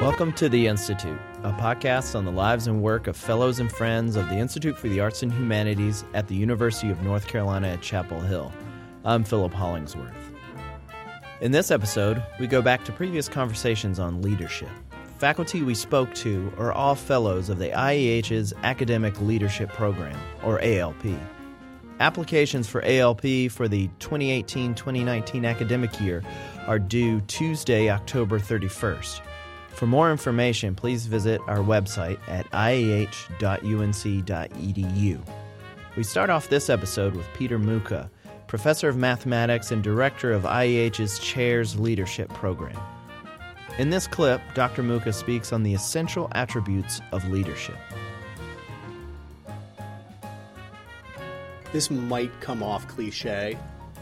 [0.00, 4.14] Welcome to The Institute, a podcast on the lives and work of fellows and friends
[4.14, 7.82] of the Institute for the Arts and Humanities at the University of North Carolina at
[7.82, 8.52] Chapel Hill.
[9.04, 10.14] I'm Philip Hollingsworth.
[11.40, 14.68] In this episode, we go back to previous conversations on leadership.
[15.18, 21.06] Faculty we spoke to are all fellows of the IAH's Academic Leadership Program, or ALP.
[21.98, 26.22] Applications for ALP for the 2018 2019 academic year
[26.68, 29.22] are due Tuesday, October 31st.
[29.78, 33.12] For more information, please visit our website at iah.unc.edu.
[35.96, 38.10] We start off this episode with Peter Mucha,
[38.48, 42.76] professor of mathematics and director of IAH's Chairs Leadership Program.
[43.78, 44.82] In this clip, Dr.
[44.82, 47.78] Mucha speaks on the essential attributes of leadership.
[51.72, 53.56] This might come off cliche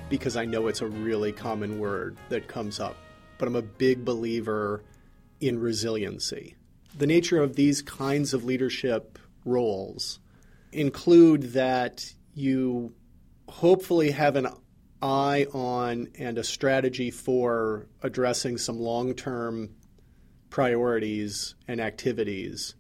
[0.09, 2.97] because I know it's a really common word that comes up,
[3.37, 4.81] but I'm a big believer
[5.41, 6.57] in resiliency.
[6.97, 10.19] The nature of these kinds of leadership roles
[10.73, 12.95] include that you
[13.49, 14.49] hopefully have an
[15.03, 19.71] eye on and a strategy for addressing some long term
[20.51, 22.75] priorities and activities,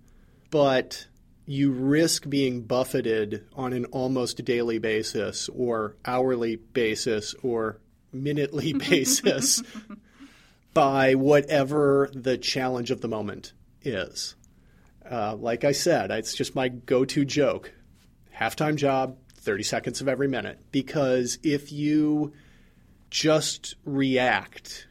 [0.50, 1.06] but
[1.46, 7.80] you risk being buffeted on an almost daily basis or hourly basis or
[8.12, 9.62] minutely basis
[10.76, 14.36] by whatever the challenge of the moment is.
[15.10, 17.72] Uh, like I said, it's just my go to joke
[18.38, 20.58] halftime job, 30 seconds of every minute.
[20.72, 22.34] Because if you
[23.08, 24.86] just react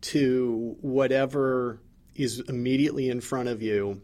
[0.00, 1.82] to whatever
[2.14, 4.00] is immediately in front of you,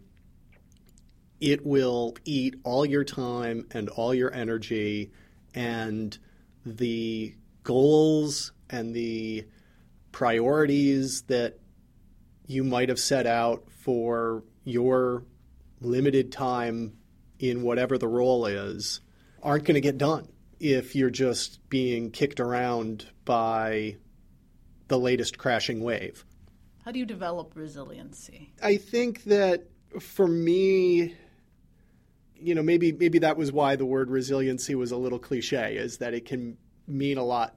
[1.41, 5.13] it will eat all your time and all your energy
[5.55, 6.19] and
[6.67, 9.47] the goals and the
[10.17, 11.59] priorities that
[12.47, 15.23] you might have set out for your
[15.83, 16.97] limited time
[17.39, 19.03] in whatever the role is
[19.43, 20.27] aren't going to get done
[20.59, 23.95] if you're just being kicked around by
[24.89, 26.25] the latest crashing wave.
[26.83, 28.55] How do you develop resiliency?
[28.63, 29.65] I think that
[30.01, 31.15] for me,
[32.37, 35.99] you know, maybe maybe that was why the word resiliency was a little cliche, is
[35.99, 37.55] that it can mean a lot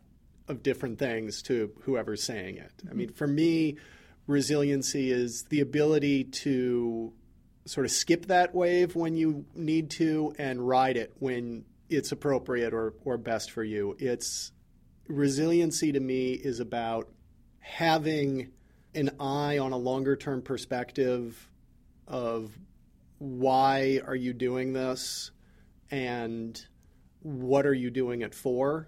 [0.49, 2.71] of different things to whoever's saying it.
[2.77, 2.89] Mm-hmm.
[2.89, 3.77] I mean, for me,
[4.27, 7.13] resiliency is the ability to
[7.65, 12.73] sort of skip that wave when you need to and ride it when it's appropriate
[12.73, 13.95] or, or best for you.
[13.99, 14.51] It's
[15.07, 17.09] resiliency to me is about
[17.59, 18.51] having
[18.95, 21.49] an eye on a longer term perspective
[22.07, 22.51] of
[23.19, 25.31] why are you doing this
[25.91, 26.65] and
[27.21, 28.87] what are you doing it for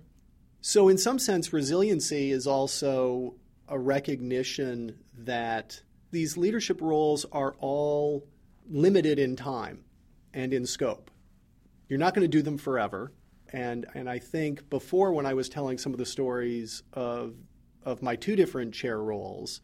[0.62, 3.34] so, in some sense, resiliency is also
[3.68, 8.28] a recognition that these leadership roles are all
[8.70, 9.84] limited in time
[10.34, 11.10] and in scope.
[11.90, 13.12] You're not going to do them forever.
[13.52, 17.34] And, and I think before, when I was telling some of the stories of,
[17.84, 19.62] of my two different chair roles,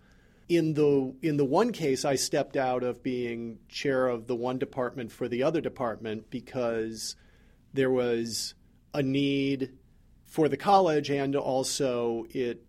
[0.49, 4.57] in the, in the one case, I stepped out of being chair of the one
[4.57, 7.15] department for the other department because
[7.73, 8.55] there was
[8.93, 9.76] a need
[10.27, 12.63] for the college, and also it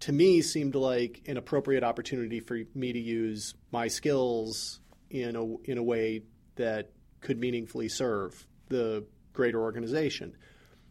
[0.00, 4.80] to me seemed like an appropriate opportunity for me to use my skills
[5.10, 6.22] in a in a way
[6.56, 10.36] that could meaningfully serve the greater organization.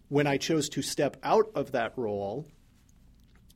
[0.09, 2.47] When I chose to step out of that role,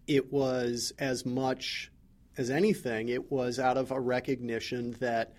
[0.07, 1.91] it was as much
[2.37, 5.33] as anything, it was out of a recognition that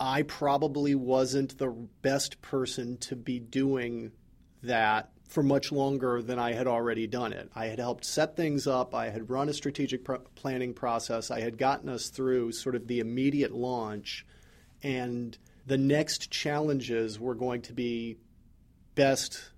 [0.00, 1.70] I probably wasn't the
[2.02, 4.12] best person to be doing
[4.62, 7.50] that for much longer than I had already done it.
[7.54, 11.40] I had helped set things up, I had run a strategic pr- planning process, I
[11.40, 14.26] had gotten us through sort of the immediate launch,
[14.82, 15.36] and
[15.66, 18.16] the next challenges were going to be
[18.94, 19.50] best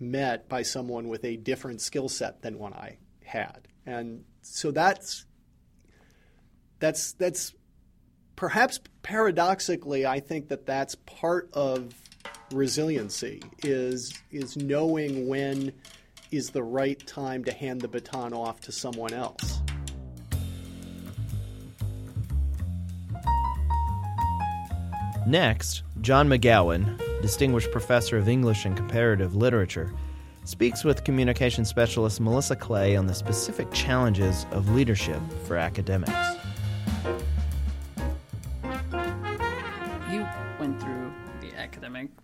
[0.00, 3.68] met by someone with a different skill set than one I had.
[3.84, 5.26] And so that's
[6.78, 7.54] that's that's
[8.36, 11.94] perhaps paradoxically I think that that's part of
[12.52, 15.72] resiliency is is knowing when
[16.30, 19.60] is the right time to hand the baton off to someone else.
[25.26, 29.92] Next, John McGowan, Distinguished Professor of English and Comparative Literature,
[30.44, 36.39] speaks with communication specialist Melissa Clay on the specific challenges of leadership for academics.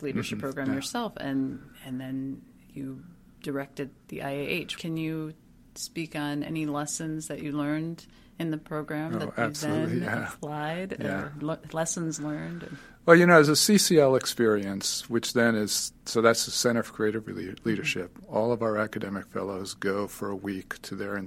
[0.00, 0.44] Leadership mm-hmm.
[0.44, 0.74] program yeah.
[0.74, 3.02] yourself, and and then you
[3.42, 4.76] directed the IAH.
[4.78, 5.34] Can you
[5.74, 8.06] speak on any lessons that you learned
[8.38, 10.28] in the program Oh, that you then yeah.
[10.28, 11.28] applied, Yeah.
[11.40, 12.76] le- lessons learned?
[13.06, 16.92] Well, you know, as a CCL experience, which then is so that's the Center for
[16.92, 18.18] Creative Le- Leadership.
[18.18, 18.34] Mm-hmm.
[18.34, 21.22] All of our academic fellows go for a week to their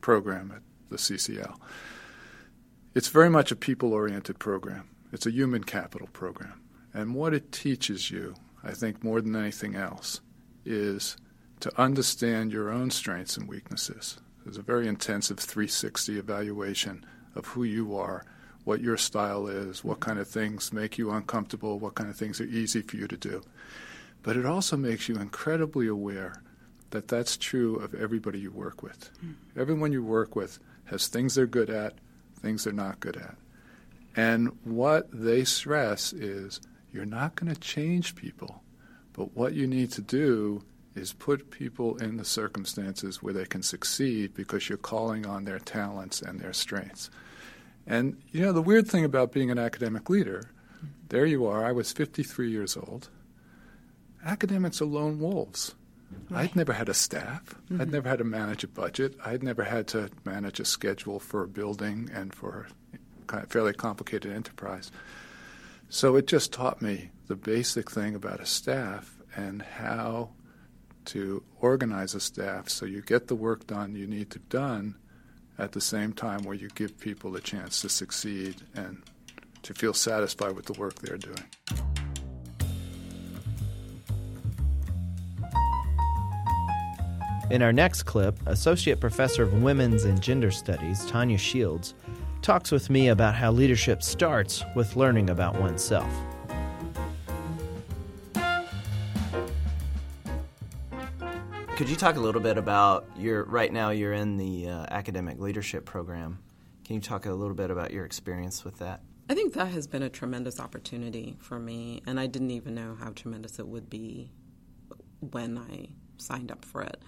[0.00, 1.56] program at the CCL.
[2.94, 6.61] It's very much a people oriented program, it's a human capital program.
[6.94, 10.20] And what it teaches you, I think, more than anything else,
[10.64, 11.16] is
[11.60, 14.18] to understand your own strengths and weaknesses.
[14.44, 18.24] There's a very intensive 360 evaluation of who you are,
[18.64, 22.40] what your style is, what kind of things make you uncomfortable, what kind of things
[22.40, 23.42] are easy for you to do.
[24.22, 26.42] But it also makes you incredibly aware
[26.90, 29.10] that that's true of everybody you work with.
[29.20, 29.32] Hmm.
[29.56, 31.94] Everyone you work with has things they're good at,
[32.40, 33.36] things they're not good at.
[34.14, 36.60] And what they stress is
[36.92, 38.62] you're not going to change people,
[39.12, 40.62] but what you need to do
[40.94, 45.58] is put people in the circumstances where they can succeed because you're calling on their
[45.58, 47.10] talents and their strengths.
[47.86, 50.50] And you know, the weird thing about being an academic leader,
[51.08, 53.08] there you are, I was 53 years old.
[54.24, 55.74] Academics are lone wolves.
[56.34, 57.42] I'd never had a staff.
[57.70, 57.90] I'd mm-hmm.
[57.90, 59.16] never had to manage a budget.
[59.24, 62.68] I'd never had to manage a schedule for a building and for
[63.30, 64.90] a fairly complicated enterprise.
[65.94, 70.30] So it just taught me the basic thing about a staff and how
[71.04, 74.96] to organize a staff so you get the work done you need to done
[75.58, 79.02] at the same time where you give people a chance to succeed and
[79.64, 81.44] to feel satisfied with the work they're doing.
[87.50, 91.92] In our next clip, Associate Professor of Women's and Gender Studies, Tanya Shields,
[92.42, 96.12] talks with me about how leadership starts with learning about oneself.
[101.76, 105.40] Could you talk a little bit about your right now you're in the uh, academic
[105.40, 106.38] leadership program.
[106.84, 109.00] Can you talk a little bit about your experience with that?
[109.30, 112.96] I think that has been a tremendous opportunity for me, and I didn't even know
[113.00, 114.30] how tremendous it would be
[115.20, 115.88] when I
[116.18, 117.02] signed up for it.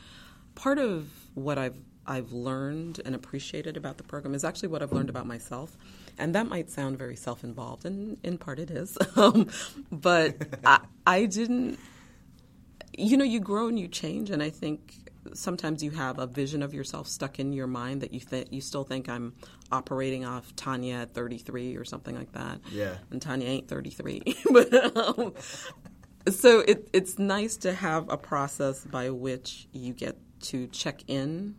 [0.54, 4.92] Part of what I've I've learned and appreciated about the program is actually what I've
[4.92, 5.76] learned about myself,
[6.18, 9.48] and that might sound very self-involved, and in part it is, um,
[9.90, 11.78] but I, I didn't.
[12.96, 16.62] You know, you grow and you change, and I think sometimes you have a vision
[16.62, 19.34] of yourself stuck in your mind that you think you still think I'm
[19.72, 22.60] operating off Tanya at 33 or something like that.
[22.70, 22.96] Yeah.
[23.10, 25.34] And Tanya ain't 33, but um,
[26.28, 31.54] so it, it's nice to have a process by which you get to check in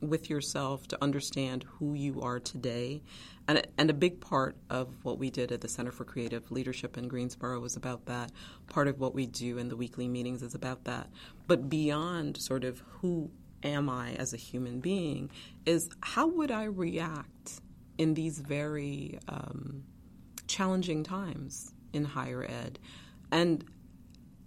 [0.00, 3.02] with yourself to understand who you are today.
[3.48, 6.96] And, and a big part of what we did at the Center for Creative Leadership
[6.96, 8.32] in Greensboro was about that.
[8.68, 11.08] Part of what we do in the weekly meetings is about that.
[11.46, 13.30] But beyond sort of who
[13.62, 15.30] am I as a human being
[15.66, 17.60] is how would I react
[17.98, 19.84] in these very um,
[20.46, 22.78] challenging times in higher ed?
[23.30, 23.64] And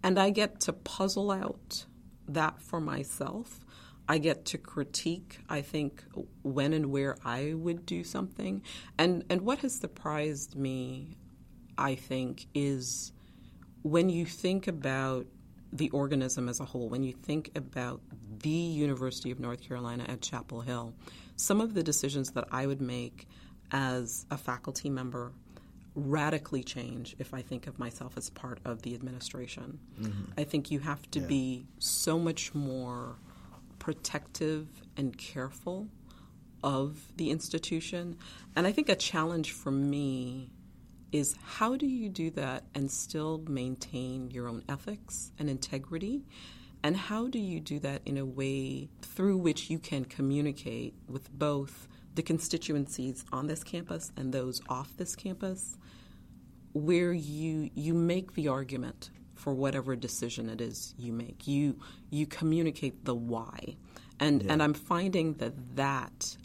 [0.05, 1.85] and I get to puzzle out
[2.27, 3.62] that for myself.
[4.07, 6.03] I get to critique, I think,
[6.41, 8.61] when and where I would do something.
[8.97, 11.17] And and what has surprised me,
[11.77, 13.11] I think, is
[13.81, 15.25] when you think about
[15.71, 18.01] the organism as a whole, when you think about
[18.41, 20.93] the University of North Carolina at Chapel Hill,
[21.35, 23.27] some of the decisions that I would make
[23.71, 25.31] as a faculty member
[25.95, 29.79] radically change if I think of myself as part of the administration.
[29.99, 30.31] Mm-hmm.
[30.37, 33.15] I think you have to be so much more
[33.83, 35.89] protective and careful
[36.63, 38.17] of the institution.
[38.55, 40.51] And I think a challenge for me
[41.11, 46.23] is how do you do that and still maintain your own ethics and integrity?
[46.81, 51.29] And how do you do that in a way through which you can communicate with
[51.37, 55.77] both the constituencies on this campus and those off this campus,
[56.71, 61.47] where you you make the argument for whatever decision it is you make.
[61.47, 61.77] You
[62.09, 63.75] you communicate the why,
[64.19, 66.37] and and I'm finding that that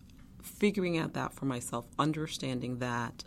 [0.43, 3.25] figuring out that for myself, understanding that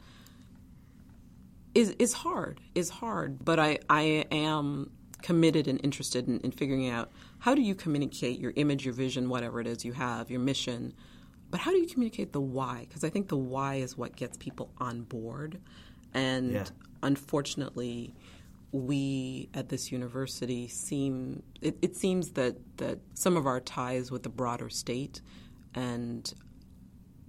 [1.74, 2.60] is is hard.
[2.76, 4.92] Is hard, but I I am
[5.22, 9.30] committed and interested in, in figuring out how do you communicate your image, your vision,
[9.30, 10.94] whatever it is you have, your mission.
[11.52, 12.86] But how do you communicate the why?
[12.88, 15.60] Because I think the why is what gets people on board.
[16.14, 16.66] And Yeah.
[17.04, 18.14] unfortunately,
[18.72, 24.24] we at this university seem it, it seems that that some of our ties with
[24.24, 25.22] the broader state
[25.76, 26.34] and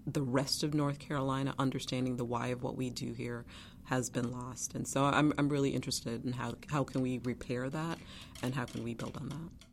[0.06, 3.44] the rest of North Carolina understanding the why of what we do here
[3.84, 4.74] has been lost.
[4.74, 7.98] And so I'm I'm really interested in how how can we repair that
[8.42, 9.71] and how can we build on that.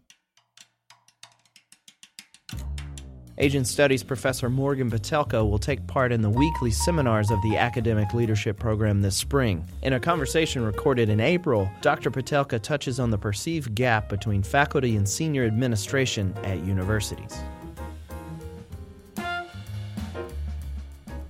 [3.41, 8.13] Asian Studies professor Morgan Pitelka will take part in the weekly seminars of the Academic
[8.13, 9.65] Leadership Program this spring.
[9.81, 12.11] In a conversation recorded in April, Dr.
[12.11, 17.39] Pitelka touches on the perceived gap between faculty and senior administration at universities.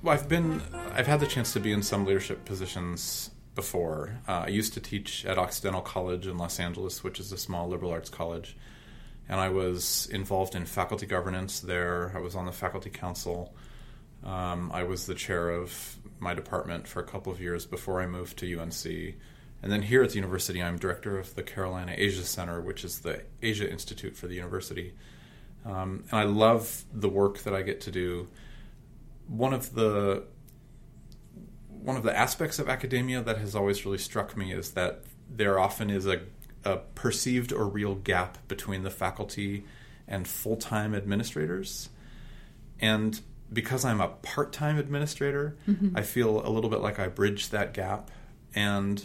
[0.02, 0.64] Well, I've been,
[0.96, 4.18] I've had the chance to be in some leadership positions before.
[4.28, 7.70] Uh, I used to teach at Occidental College in Los Angeles, which is a small
[7.70, 8.58] liberal arts college
[9.30, 12.12] and I was involved in faculty governance there.
[12.16, 13.54] I was on the faculty council.
[14.24, 18.08] Um, I was the chair of my department for a couple of years before I
[18.08, 18.86] moved to UNC.
[19.62, 23.00] And then here at the university, I'm director of the Carolina Asia Center, which is
[23.00, 24.96] the Asia Institute for the university.
[25.64, 28.28] Um, and I love the work that I get to do.
[29.28, 30.24] One of the
[31.68, 35.60] one of the aspects of academia that has always really struck me is that there
[35.60, 36.22] often is a
[36.66, 39.66] a perceived or real gap between the faculty
[40.08, 41.90] and full time administrators.
[42.80, 43.20] And
[43.52, 45.98] because I'm a part time administrator, mm-hmm.
[45.98, 48.12] I feel a little bit like I bridge that gap.
[48.56, 49.04] And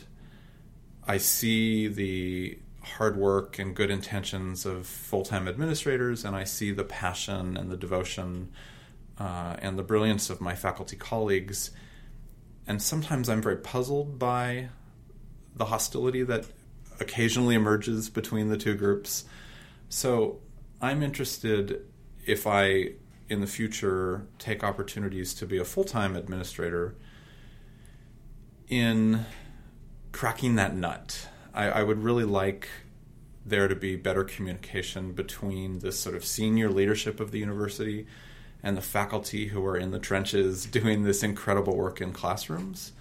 [1.07, 6.71] I see the hard work and good intentions of full time administrators, and I see
[6.71, 8.51] the passion and the devotion
[9.19, 11.71] uh, and the brilliance of my faculty colleagues.
[12.67, 14.69] And sometimes I'm very puzzled by
[15.55, 16.47] the hostility that
[17.01, 19.25] occasionally emerges between the two groups.
[19.89, 20.41] So
[20.81, 21.85] I'm interested
[22.27, 22.93] if I,
[23.29, 26.95] in the future, take opportunities to be a full time administrator
[28.69, 29.27] in
[30.13, 31.29] cracking that nut.
[31.53, 32.69] I, I, would really like
[33.45, 38.07] there to be better communication between the sort of senior leadership of the university
[38.63, 42.93] and the faculty who are in the trenches doing this incredible work in classrooms.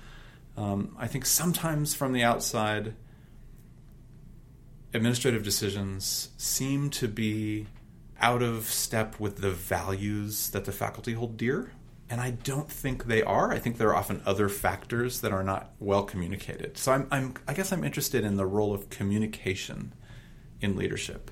[0.58, 2.94] Um, I think sometimes from the outside,
[4.94, 7.68] administrative decisions seem to be
[8.20, 11.72] out of step with the values that the faculty hold dear.
[12.10, 13.52] And I don't think they are.
[13.52, 16.78] I think there are often other factors that are not well communicated.
[16.78, 19.94] So I'm, I'm I guess I'm interested in the role of communication
[20.62, 21.32] in leadership.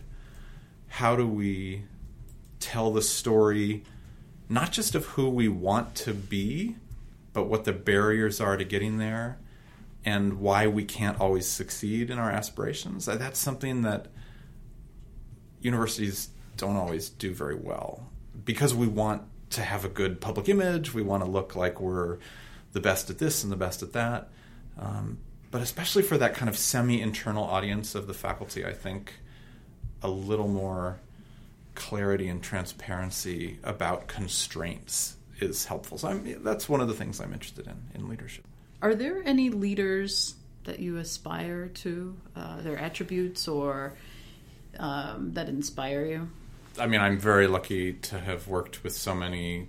[0.87, 1.83] How do we
[2.59, 3.83] tell the story
[4.49, 6.75] not just of who we want to be,
[7.31, 9.37] but what the barriers are to getting there
[10.03, 13.05] and why we can't always succeed in our aspirations.
[13.05, 14.07] That's something that
[15.61, 18.09] universities don't always do very well
[18.45, 20.93] because we want to have a good public image.
[20.93, 22.17] We want to look like we're
[22.71, 24.29] the best at this and the best at that.
[24.79, 25.19] Um,
[25.51, 29.13] but especially for that kind of semi internal audience of the faculty, I think
[30.01, 30.99] a little more
[31.75, 35.97] clarity and transparency about constraints is helpful.
[35.97, 38.45] So I'm, that's one of the things I'm interested in in leadership.
[38.81, 43.93] Are there any leaders that you aspire to, uh, their attributes or
[44.79, 46.29] um, that inspire you?
[46.79, 49.67] I mean, I'm very lucky to have worked with so many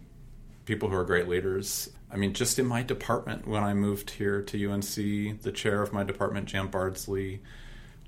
[0.65, 1.91] people who are great leaders.
[2.11, 5.93] I mean, just in my department, when I moved here to UNC, the chair of
[5.93, 7.41] my department, Jan Bardsley,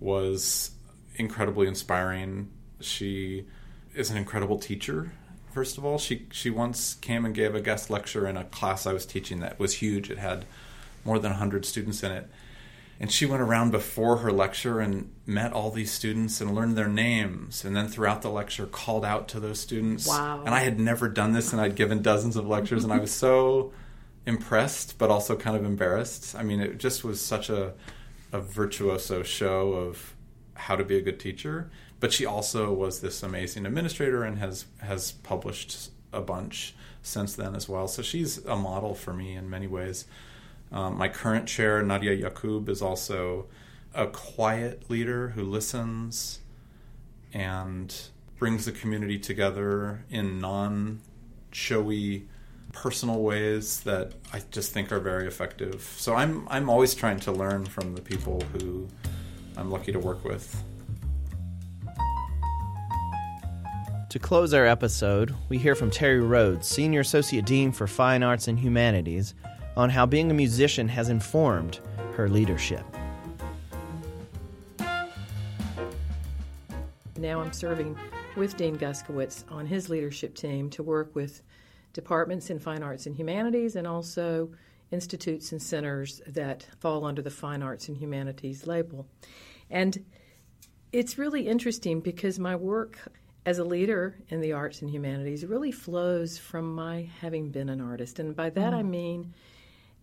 [0.01, 0.71] was
[1.17, 2.51] incredibly inspiring.
[2.81, 3.47] She
[3.95, 5.13] is an incredible teacher.
[5.53, 8.87] First of all, she she once came and gave a guest lecture in a class
[8.87, 10.11] I was teaching that was huge.
[10.11, 10.45] It had
[11.05, 12.29] more than 100 students in it.
[13.01, 16.89] And she went around before her lecture and met all these students and learned their
[16.89, 17.65] names.
[17.65, 20.07] And then throughout the lecture, called out to those students.
[20.07, 20.43] Wow.
[20.45, 23.11] And I had never done this, and I'd given dozens of lectures, and I was
[23.13, 23.73] so
[24.27, 26.37] impressed, but also kind of embarrassed.
[26.37, 27.75] I mean, it just was such a,
[28.33, 30.15] a virtuoso show of
[30.55, 31.71] how to be a good teacher.
[31.99, 37.55] But she also was this amazing administrator and has, has published a bunch since then
[37.55, 37.89] as well.
[37.89, 40.07] So she's a model for me in many ways.
[40.75, 43.47] Um, my current chair, Nadia Yaqub, is also
[43.95, 46.41] a quiet leader who listens
[47.33, 47.95] and
[48.41, 51.01] brings the community together in non
[51.53, 52.27] showy
[52.73, 55.81] personal ways that I just think are very effective.
[55.97, 58.89] So I'm I'm always trying to learn from the people who
[59.57, 60.61] I'm lucky to work with.
[64.11, 68.49] To close our episode, we hear from Terry Rhodes, Senior Associate Dean for Fine Arts
[68.49, 69.35] and Humanities,
[69.77, 71.81] on how being a musician has informed
[72.15, 72.85] her leadership.
[77.17, 77.97] Now I'm serving
[78.37, 81.43] with Dean Guskiewicz on his leadership team to work with
[81.93, 84.51] departments in fine arts and humanities and also
[84.91, 89.07] institutes and centers that fall under the fine arts and humanities label.
[89.71, 90.05] And
[90.93, 92.99] it's really interesting because my work
[93.47, 97.81] as a leader in the arts and humanities really flows from my having been an
[97.81, 98.19] artist.
[98.19, 98.77] And by that mm.
[98.77, 99.35] I mean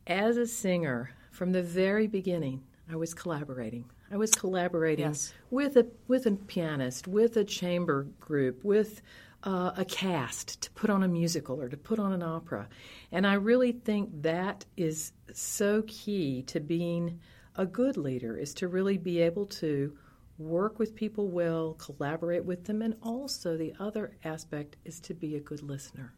[0.07, 3.85] as a singer, from the very beginning, I was collaborating.
[4.11, 5.33] I was collaborating yes.
[5.49, 9.01] with a with a pianist, with a chamber group, with
[9.43, 12.67] uh, a cast, to put on a musical or to put on an opera.
[13.11, 17.19] And I really think that is so key to being
[17.55, 19.97] a good leader is to really be able to
[20.37, 25.35] work with people well, collaborate with them, and also the other aspect is to be
[25.35, 26.13] a good listener.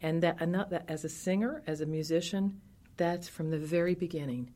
[0.00, 2.60] And that, and that as a singer, as a musician,
[2.98, 4.52] that's from the very beginning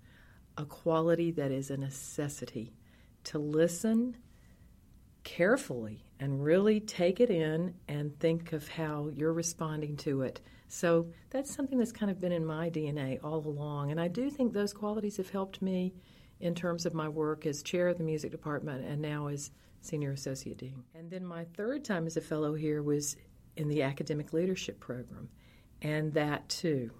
[0.58, 2.74] a quality that is a necessity
[3.24, 4.16] to listen
[5.24, 10.40] carefully and really take it in and think of how you're responding to it.
[10.68, 13.90] So that's something that's kind of been in my DNA all along.
[13.90, 15.94] And I do think those qualities have helped me
[16.40, 20.12] in terms of my work as chair of the music department and now as senior
[20.12, 20.82] associate dean.
[20.94, 23.16] And then my third time as a fellow here was
[23.56, 25.28] in the academic leadership program.
[25.82, 26.90] And that too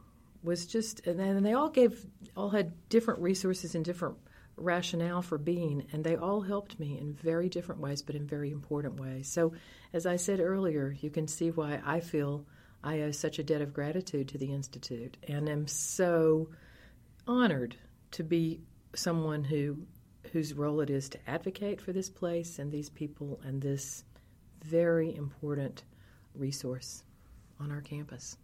[0.43, 2.05] was just, and they all gave,
[2.37, 4.17] all had different resources and different
[4.57, 8.51] rationale for being, and they all helped me in very different ways, but in very
[8.51, 9.29] important ways.
[9.29, 9.53] So,
[9.93, 12.45] as I said earlier, you can see why I feel
[12.83, 16.49] I owe such a debt of gratitude to the Institute, and am so
[17.27, 17.77] honored
[18.13, 18.61] to be
[18.95, 19.79] someone who
[20.33, 24.05] whose role it is to advocate for this place and these people and this
[24.65, 25.83] very important
[26.35, 27.03] resource
[27.61, 28.37] on our campus.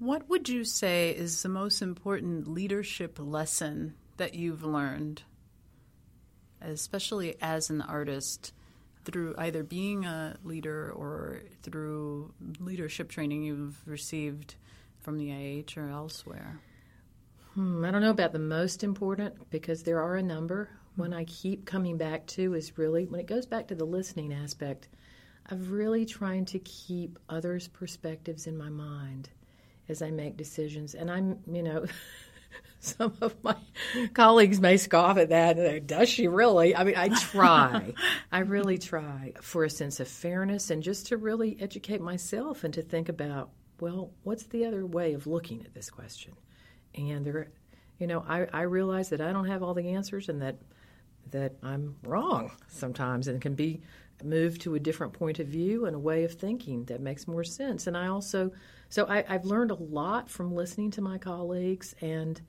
[0.00, 5.22] What would you say is the most important leadership lesson that you've learned
[6.60, 8.52] especially as an artist,
[9.04, 14.56] through either being a leader or through leadership training you've received
[15.00, 16.60] from the IH or elsewhere?
[17.54, 20.68] Hmm, I don't know about the most important because there are a number.
[20.96, 24.32] One I keep coming back to is really when it goes back to the listening
[24.32, 24.88] aspect
[25.46, 29.30] of really trying to keep others' perspectives in my mind
[29.90, 30.94] as I make decisions.
[30.94, 31.84] And I'm, you know,
[32.80, 33.56] some of my
[34.14, 35.86] colleagues may scoff at that.
[35.86, 36.74] Does she really?
[36.74, 37.92] I mean, I try.
[38.32, 42.72] I really try for a sense of fairness and just to really educate myself and
[42.74, 46.34] to think about, well, what's the other way of looking at this question?
[46.94, 47.50] And there,
[47.98, 50.56] you know, I, I realize that I don't have all the answers and that
[51.30, 53.82] that I'm wrong sometimes and can be
[54.24, 57.44] moved to a different point of view and a way of thinking that makes more
[57.44, 57.86] sense.
[57.86, 58.52] And I also,
[58.88, 62.40] so I, I've learned a lot from listening to my colleagues and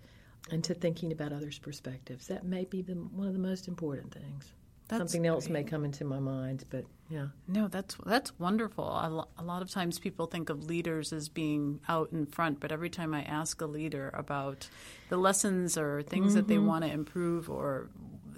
[0.50, 2.28] and to thinking about others' perspectives.
[2.28, 4.54] That may be the, one of the most important things.
[4.88, 5.54] That's Something else great.
[5.54, 7.28] may come into my mind, but yeah.
[7.48, 8.84] No, that's that's wonderful.
[8.86, 12.60] A, lo- a lot of times people think of leaders as being out in front,
[12.60, 14.68] but every time I ask a leader about
[15.08, 16.36] the lessons or things mm-hmm.
[16.36, 16.66] that they mm-hmm.
[16.66, 17.90] want to improve or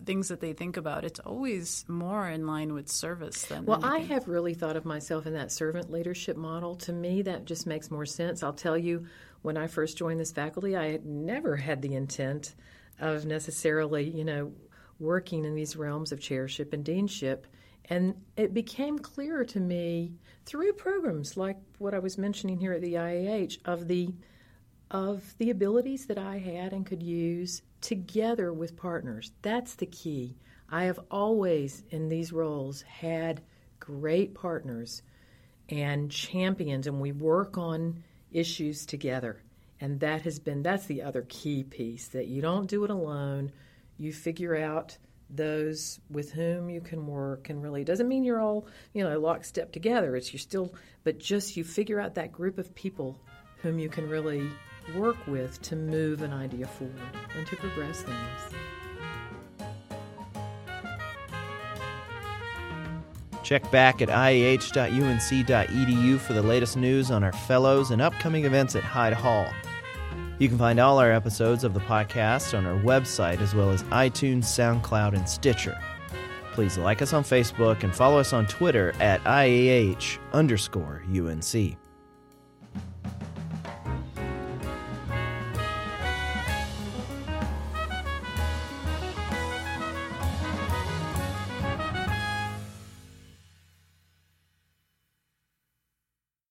[0.06, 3.66] things that they think about, it's always more in line with service than.
[3.66, 4.12] Well, anything.
[4.12, 6.76] I have really thought of myself in that servant leadership model.
[6.76, 8.44] To me, that just makes more sense.
[8.44, 9.06] I'll tell you
[9.42, 12.56] when I first joined this faculty, I had never had the intent
[13.00, 14.52] of necessarily, you know,
[15.00, 17.44] working in these realms of chairship and deanship.
[17.86, 20.14] And it became clearer to me
[20.46, 24.14] through programs like what I was mentioning here at the IAH of the
[24.94, 29.32] of the abilities that I had and could use together with partners.
[29.42, 30.38] That's the key.
[30.70, 33.42] I have always in these roles had
[33.80, 35.02] great partners
[35.68, 39.42] and champions and we work on issues together.
[39.82, 43.52] And that has been that's the other key piece that you don't do it alone.
[43.98, 44.98] You figure out
[45.30, 49.20] those with whom you can work and really it doesn't mean you're all, you know,
[49.20, 50.16] lockstep together.
[50.16, 53.20] It's you're still but just you figure out that group of people
[53.64, 54.50] whom you can really
[54.96, 56.94] work with to move an idea forward
[57.36, 58.54] and to progress things.
[63.44, 64.60] Check back at iah.unc.edu
[66.20, 69.46] for the latest news on our fellows and upcoming events at Hyde Hall.
[70.40, 73.84] You can find all our episodes of the podcast on our website as well as
[73.84, 75.78] iTunes, SoundCloud, and Stitcher.
[76.54, 81.78] Please like us on Facebook and follow us on Twitter at IAH underscore UNC.